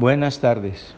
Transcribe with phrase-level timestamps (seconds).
[0.00, 0.94] Buenas tardes.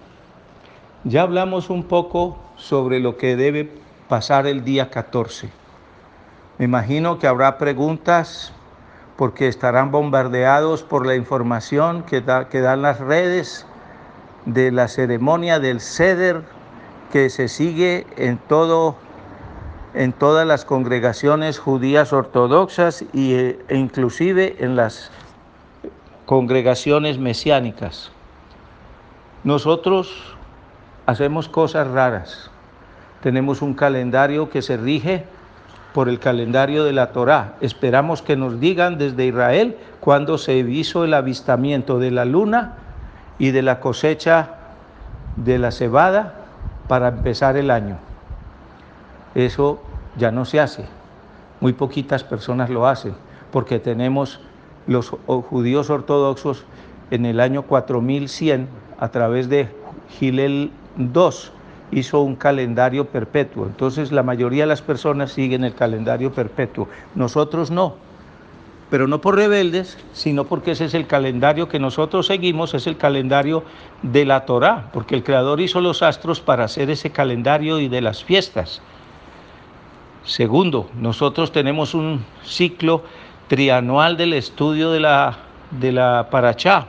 [1.03, 3.69] Ya hablamos un poco sobre lo que debe
[4.09, 5.51] pasar el día 14.
[6.59, 8.53] Me imagino que habrá preguntas
[9.17, 13.67] porque estarán bombardeados por la información que, que dan las redes
[14.47, 16.43] de la ceremonia del ceder
[17.11, 18.95] que se sigue en todo
[19.95, 25.11] en todas las congregaciones judías ortodoxas y, e inclusive en las
[26.25, 28.13] congregaciones mesiánicas.
[29.45, 30.37] Nosotros
[31.07, 32.51] hacemos cosas raras.
[33.23, 35.25] Tenemos un calendario que se rige
[35.93, 37.55] por el calendario de la Torá.
[37.61, 42.75] Esperamos que nos digan desde Israel cuándo se hizo el avistamiento de la luna
[43.39, 44.51] y de la cosecha
[45.37, 46.35] de la cebada
[46.89, 47.99] para empezar el año.
[49.35, 49.83] Eso
[50.17, 50.85] ya no se hace.
[51.61, 53.15] Muy poquitas personas lo hacen
[53.51, 54.41] porque tenemos
[54.87, 56.65] los judíos ortodoxos
[57.11, 58.69] en el año 4100
[59.03, 59.69] a través de
[60.17, 61.31] Gilel II
[61.91, 63.67] hizo un calendario perpetuo.
[63.67, 66.87] Entonces la mayoría de las personas siguen el calendario perpetuo.
[67.17, 67.97] Nosotros no.
[68.91, 72.97] Pero no por rebeldes, sino porque ese es el calendario que nosotros seguimos, es el
[72.97, 73.65] calendario
[74.03, 78.03] de la Torá, porque el Creador hizo los astros para hacer ese calendario y de
[78.03, 78.83] las fiestas.
[80.23, 83.03] Segundo, nosotros tenemos un ciclo
[83.49, 85.39] trianual del estudio de la,
[85.73, 86.87] de la Parachá,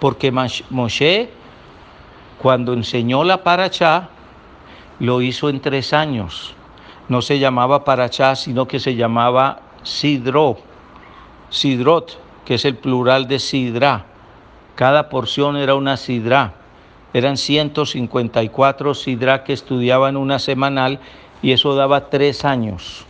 [0.00, 0.32] porque
[0.70, 1.30] Moshe
[2.40, 4.08] cuando enseñó la Parachá,
[4.98, 6.54] lo hizo en tres años.
[7.08, 10.56] No se llamaba Parachá, sino que se llamaba Sidro,
[11.50, 14.06] Sidrot, que es el plural de Sidra.
[14.74, 16.54] Cada porción era una Sidra.
[17.12, 20.98] Eran 154 Sidra que estudiaban una semanal
[21.42, 23.04] y eso daba tres años.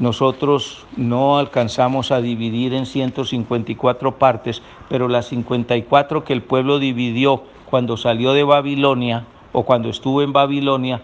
[0.00, 7.44] Nosotros no alcanzamos a dividir en 154 partes, pero las 54 que el pueblo dividió
[7.66, 11.00] cuando salió de Babilonia o cuando estuvo en Babilonia,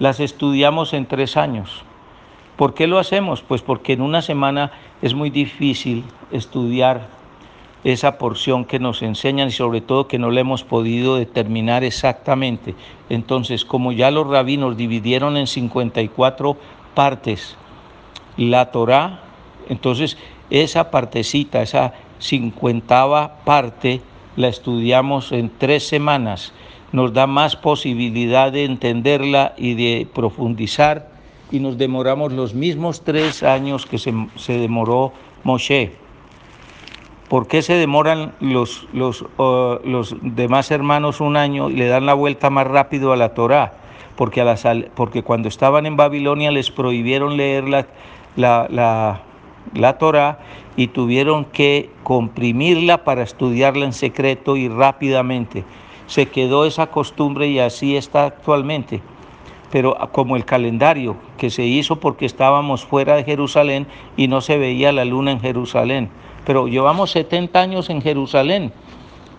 [0.00, 1.84] las estudiamos en tres años.
[2.56, 3.42] ¿Por qué lo hacemos?
[3.42, 4.72] Pues porque en una semana
[5.02, 7.06] es muy difícil estudiar
[7.84, 12.74] esa porción que nos enseñan y sobre todo que no la hemos podido determinar exactamente.
[13.08, 16.56] Entonces, como ya los rabinos dividieron en 54
[16.94, 17.56] partes
[18.36, 19.20] la Torá,
[19.68, 20.16] entonces
[20.50, 24.00] esa partecita, esa cincuentava parte,
[24.36, 26.52] la estudiamos en tres semanas,
[26.92, 31.10] nos da más posibilidad de entenderla y de profundizar
[31.50, 34.12] y nos demoramos los mismos tres años que se,
[34.58, 35.12] demoró
[35.44, 35.92] Moshe.
[37.28, 42.14] ¿Por qué se demoran los, los, los, demás hermanos un año y le dan la
[42.14, 43.74] vuelta más rápido a la Torá?
[44.16, 44.56] Porque, a
[44.94, 47.86] porque cuando estaban en Babilonia les prohibieron leer la,
[48.36, 49.20] la,
[49.74, 50.38] la, Torá
[50.76, 55.64] y tuvieron que comprimirla para estudiarla en secreto y rápidamente.
[56.06, 59.00] Se quedó esa costumbre y así está actualmente.
[59.70, 64.58] Pero como el calendario que se hizo porque estábamos fuera de Jerusalén y no se
[64.58, 66.10] veía la luna en Jerusalén.
[66.44, 68.72] Pero llevamos 70 años en Jerusalén.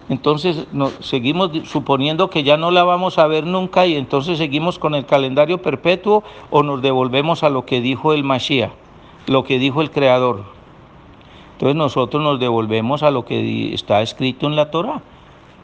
[0.10, 4.80] Entonces nos, seguimos suponiendo que ya no la vamos a ver nunca y entonces seguimos
[4.80, 8.83] con el calendario perpetuo o nos devolvemos a lo que dijo el Mashiach
[9.28, 10.44] lo que dijo el Creador.
[11.54, 15.02] Entonces nosotros nos devolvemos a lo que está escrito en la Torah.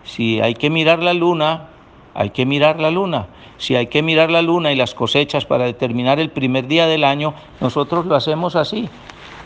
[0.03, 1.69] Si hay que mirar la luna,
[2.13, 3.27] hay que mirar la luna.
[3.57, 7.03] Si hay que mirar la luna y las cosechas para determinar el primer día del
[7.03, 8.87] año, nosotros lo hacemos así.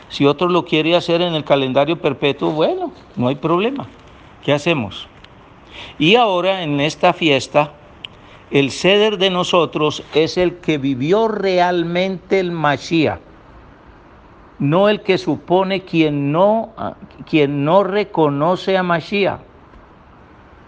[0.09, 3.87] Si otro lo quiere hacer en el calendario perpetuo, bueno, no hay problema.
[4.43, 5.07] ¿Qué hacemos?
[5.97, 7.71] Y ahora en esta fiesta,
[8.51, 13.32] el ceder de nosotros es el que vivió realmente el Mashiach
[14.59, 16.71] no el que supone quien no,
[17.29, 19.39] quien no reconoce a Mashiach.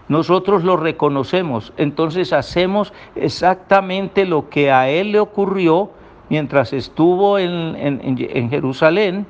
[0.08, 5.90] Nosotros lo reconocemos, entonces hacemos exactamente lo que a él le ocurrió
[6.28, 9.26] mientras estuvo en, en Jerusalén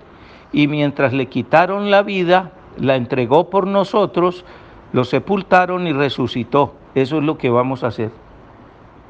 [0.52, 4.44] y mientras le quitaron la vida, la entregó por nosotros,
[4.92, 6.74] lo sepultaron y resucitó.
[6.94, 8.10] Eso es lo que vamos a hacer.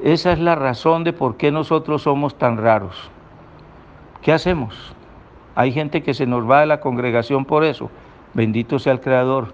[0.03, 3.09] Esa es la razón de por qué nosotros somos tan raros.
[4.21, 4.93] ¿Qué hacemos?
[5.57, 7.89] Hay gente que se nos va de la congregación por eso.
[8.35, 9.53] Bendito sea el Creador.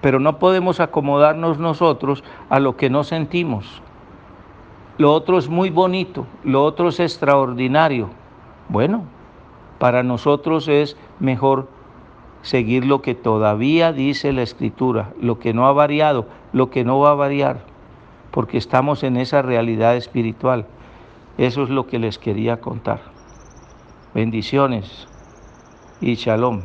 [0.00, 3.82] Pero no podemos acomodarnos nosotros a lo que no sentimos.
[4.98, 8.10] Lo otro es muy bonito, lo otro es extraordinario.
[8.68, 9.02] Bueno,
[9.80, 11.66] para nosotros es mejor
[12.42, 17.00] seguir lo que todavía dice la Escritura, lo que no ha variado, lo que no
[17.00, 17.64] va a variar,
[18.30, 20.66] porque estamos en esa realidad espiritual.
[21.36, 23.00] Eso es lo que les quería contar.
[24.14, 25.08] Bendiciones
[26.02, 26.62] y shalom.